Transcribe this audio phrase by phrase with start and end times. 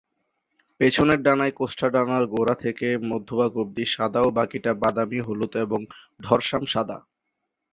[0.79, 5.79] পিছনের ডানায় কোস্টা ডানার গোড়া থেকে মধ্যভাগ অবধি সাদা ও বাকিটা বাদামি-হলুদ এবং
[6.19, 6.97] ডরসাম সাদা।